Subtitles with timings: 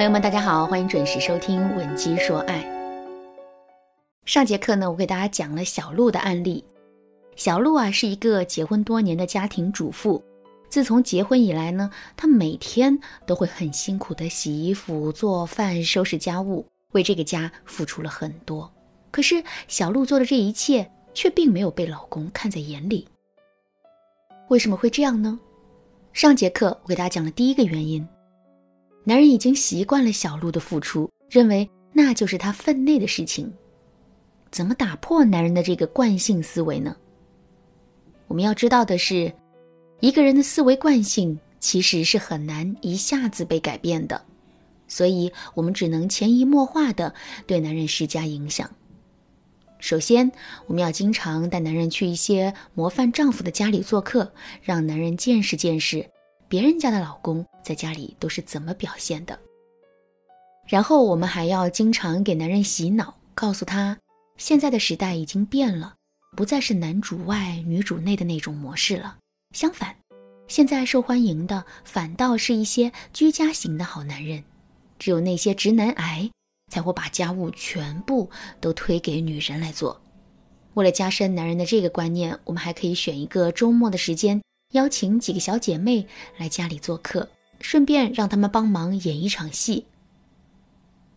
[0.00, 2.64] 朋友们，大家好，欢迎准时收听《吻鸡说爱》。
[4.24, 6.64] 上节课呢，我给大家讲了小鹿的案例。
[7.36, 10.24] 小鹿啊，是一个结婚多年的家庭主妇。
[10.70, 18.72] 自从结婚以来呢，她每天都会很辛苦的洗衣服、做饭、收拾家务，为这个家付出了很多。
[19.10, 23.06] 可是，小鹿做的这一切却并没有被老公看在眼里。
[24.48, 25.38] 为什么会这样呢？
[26.14, 28.08] 上节课我给大家讲了第一个原因。
[29.04, 33.52] 男人已经习惯了小鹿的付出，认为那就是他分内的事情。
[34.50, 36.96] 怎么打破男人的这个惯性思维呢？
[38.26, 39.32] 我们要知道的是，
[40.00, 44.20] 一个人的思维惯性其实是很难一下子被改变的，
[44.86, 47.14] 所以我们只能潜移默化的
[47.46, 48.70] 对男人施加影响。
[49.78, 50.30] 首先，
[50.66, 54.30] 我们要经常带男人去一些模范丈夫的家里做客，
[54.62, 56.04] 让男人见识见识。
[56.50, 59.38] 别人家的老公在家里都是怎么表现的？
[60.66, 63.96] 然后我们还要经常给男人洗脑，告诉他，
[64.36, 65.94] 现在的时代已经变了，
[66.36, 69.16] 不再是男主外女主内的那种模式了。
[69.54, 69.94] 相反，
[70.48, 74.42] 现在受欢迎的反倒是一些居家型的好男人。
[74.98, 76.28] 只有那些直男癌
[76.72, 78.28] 才会把家务全部
[78.60, 80.02] 都推给女人来做。
[80.74, 84.42] 为了加深男人的这个观念，我们还可以选一个周末的时间。
[84.72, 87.28] 邀请几个小姐妹来家里做客，
[87.60, 89.84] 顺便让他们帮忙演一场戏。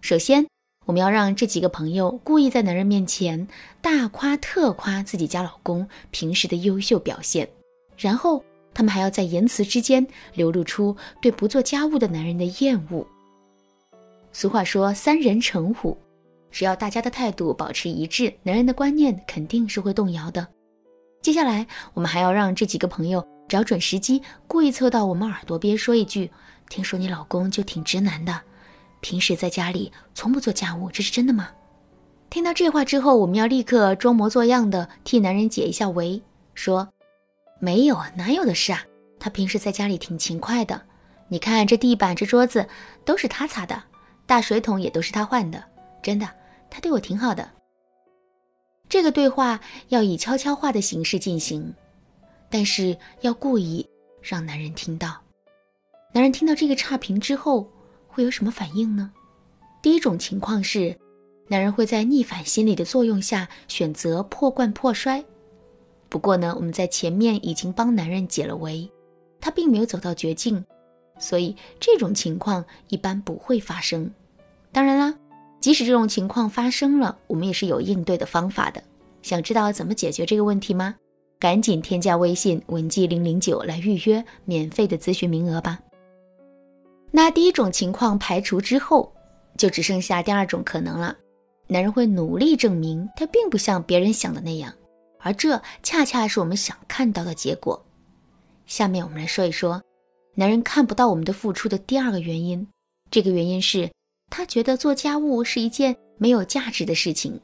[0.00, 0.46] 首先，
[0.84, 3.48] 我们要让这几个朋友故意在男人面前
[3.80, 7.48] 大夸特夸自己家老公平时的优秀表现，
[7.96, 13.06] 然后他们还要在言辞之间流露出对不做家务的男人的厌恶。
[14.30, 15.96] 俗话说“三人成虎”，
[16.52, 20.46] 只要大家的态度保持一致，男人的观念肯定是会动摇的。
[21.22, 23.26] 接下来，我们还要让这几个朋友。
[23.48, 26.30] 找准时机，故意凑到我们耳朵边说一句
[26.68, 28.42] ：“听说你老公就挺直男的，
[29.00, 31.48] 平时在家里从不做家务，这是真的吗？”
[32.28, 36.20] 听到这话之后，我们要立刻装模作样的替男人解一下围，
[36.54, 36.86] 说
[37.58, 38.84] ：“没有，哪有的事啊？
[39.18, 40.82] 他平时在家里挺勤快的，
[41.28, 42.68] 你看这地板、这桌子
[43.06, 43.82] 都是他擦的，
[44.26, 45.64] 大水桶也都是他换的，
[46.02, 46.28] 真的，
[46.68, 47.50] 他对我挺好的。”
[48.90, 49.58] 这个对话
[49.88, 51.74] 要以悄悄话的形式进行。
[52.50, 53.88] 但是要故意
[54.22, 55.16] 让男人听到，
[56.12, 57.70] 男人听到这个差评之后
[58.06, 59.12] 会有什么反应呢？
[59.82, 60.98] 第一种情况是，
[61.46, 65.24] 男人会在逆反心理的作用下选择破罐破摔。
[66.08, 68.90] 不过呢，我们在前面已经帮男人解了围，
[69.40, 70.64] 他并没有走到绝境，
[71.18, 74.10] 所以这种情况一般不会发生。
[74.72, 75.14] 当然啦，
[75.60, 78.82] 即使这种情况发生了，我们也是有应对的方法的。
[79.20, 80.96] 想知道怎么解决这个问题吗？
[81.40, 85.78] 赶紧添加微信文姬零零九来预约免费的咨询名额吧。
[87.10, 89.12] 那第一种情况排除之后，
[89.56, 91.16] 就只剩下第二种可能了。
[91.66, 94.72] 男人会努力证明他并不像别人想的那样，
[95.20, 97.80] 而这恰恰是我们想看到的结果。
[98.66, 99.80] 下面我们来说一说，
[100.34, 102.66] 男人看不到我们的付出的第二个原因。
[103.10, 103.90] 这个原因是
[104.28, 107.40] 他觉得做家务是一件没有价值的事情。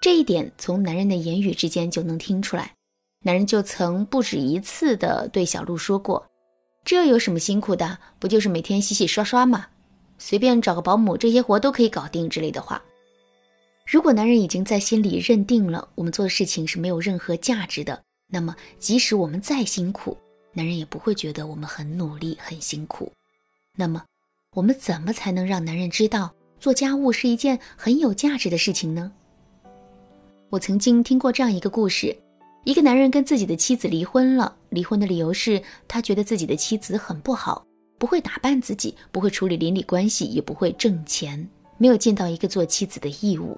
[0.00, 2.75] 这一点从男人的言语之间就能听出来。
[3.26, 6.24] 男人就曾不止一次的对小鹿说过
[6.86, 7.98] ：“这有什么辛苦的？
[8.20, 9.66] 不就是每天洗洗刷刷吗？
[10.16, 12.80] 随便找个保姆，这些活都可以搞定。”之类的话。
[13.84, 20.16] 如果男人已经在心里认定了我们做的事情是没有任何价值的，那么即使我们再辛苦，
[20.52, 23.10] 男人也不会觉得我们很努力、很辛苦。
[23.74, 24.04] 那么，
[24.54, 29.10] 我们怎么才能让男人知道做家务是一件很有价值的事情呢？
[30.48, 32.16] 我曾经听过这样一个故事。
[32.66, 37.64] 一个男人跟自己的妻子离婚了，离婚的理由是他觉得自己的妻子很不好，
[37.96, 43.56] 不会打扮自己，不会处理邻里关系，也不会挣钱，没有尽到一个做妻子的义务。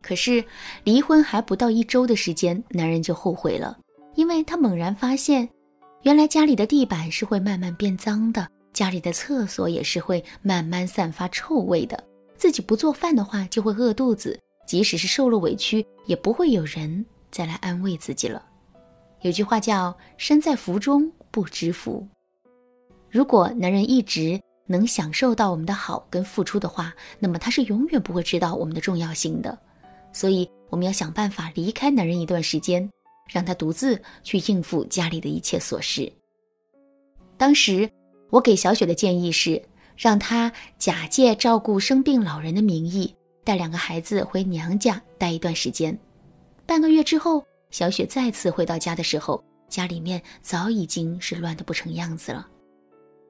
[0.00, 0.44] 可是
[0.84, 3.76] 离婚还不到一周的时间，男人就后悔了，
[4.14, 5.48] 因为他猛然发现，
[6.02, 12.00] 原来家里的地板是会慢慢变脏的，家里的厕所也是会慢慢散发臭味的。
[12.36, 17.04] 自己不做饭的话就会饿肚子，即使是受了委屈，也不会有人。
[17.34, 18.40] 再来安慰自己了。
[19.22, 22.06] 有句话叫“身在福中不知福”。
[23.10, 29.58] 如果男人一直能享受到我们的好跟付出的话，那么他是永远不会知道我们的重要性的。
[30.12, 32.88] 所以我们要想办法离开男人一段时间，
[33.28, 36.12] 让他独自去应付家里的一切琐事。
[37.36, 37.90] 当时
[38.30, 39.60] 我给小雪的建议是，
[39.96, 45.98] 让她假借照顾生病老人的名义，带两个孩子回娘家待一段时间。
[46.66, 52.46] 半个月之后，小雪再次回到家的时候，家里面早已经是乱得不成样子了。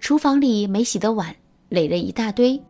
[0.00, 1.34] 厨房里没洗的碗
[1.68, 2.60] 垒了一大堆，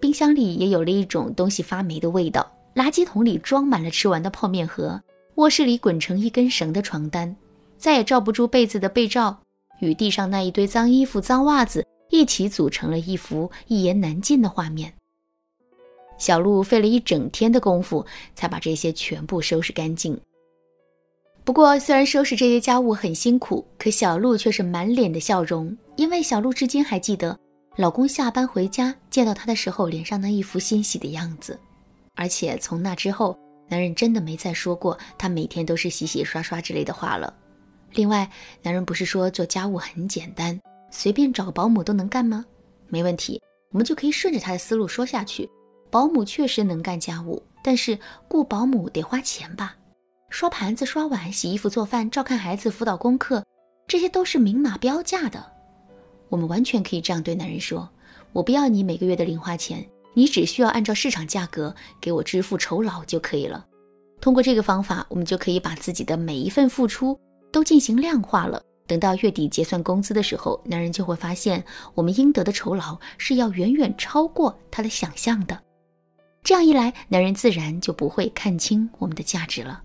[0.00, 5.00] 冰箱里也有了一种东西发霉的味道，垃圾桶里装满了吃完的泡面盒，
[5.36, 7.34] 卧室里滚成一根绳的床单，
[7.76, 9.36] 再也罩不住被子的被罩，
[9.80, 14.92] 与地上那一堆脏衣服、脏袜子一起组成了一幅一言难尽的画面。
[16.18, 18.04] 小鹿费了一整天的功夫，
[18.34, 20.18] 才把这些全部收拾干净。
[21.44, 27.38] 不过，虽然收拾这些家务很辛苦，可小鹿却是满脸的笑容，因为小鹿至今还记得
[27.76, 31.58] 老公下班回家见到她的时候脸上那一副欣喜的样子。
[32.16, 37.32] 而且从那之后，男人真的没再说过他每天都是洗洗刷刷之类的话了。
[37.92, 38.28] 另外，
[38.62, 40.58] 男人不是说做家务很简单，
[40.90, 42.44] 随便找个保姆都能干吗？
[42.88, 43.40] 没问题，
[43.70, 45.48] 我们就可以顺着他的思路说下去。
[45.96, 47.98] 保姆确实能干家务，但是
[48.28, 49.74] 雇保姆得花钱吧？
[50.28, 53.42] 刷盘子、刷碗、洗衣服、做饭、照看孩子、辅导功课，
[53.88, 55.42] 这些都是明码标价的。
[56.28, 57.88] 我们完全可以这样对男人说
[58.34, 63.64] ：“我不要你每个月的零花钱，你只需要按照市场价格给我支付酬劳就可以了。”
[64.20, 67.18] 通过这个方法，我们就可以把自己的每一份付出
[67.50, 68.60] 都进行量化了。
[68.86, 71.64] 等到月底结算工资的时候，男人就会发现
[71.94, 75.58] 我们应得的酬劳是要远远超过他的想象的。
[76.46, 79.82] 这样一来，男人自然就不会看清我们的价值了。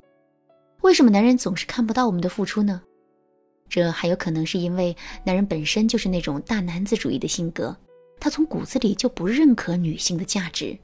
[0.81, 2.79] 为什么男人总是看不到我们的付出呢？
[3.67, 7.75] 这还有可能是因为男人本身就是那种大男子主义的性格，
[8.19, 10.77] 他从骨子里就不认可女性的价值。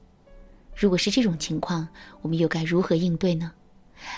[0.74, 1.86] 如果是这种情况，
[2.22, 3.52] 我们又该如何应对呢？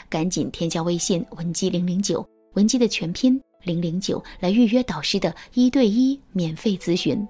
[0.08, 7.22] 赶紧添加微信文姬零零九，文姬的全拼零零九，来预约导师的一对一免费咨询。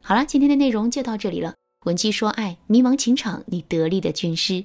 [0.00, 1.52] 好了，今天的内容就到这里了。
[1.84, 4.64] 闻鸡说：“爱迷茫情场，你得力的军师。”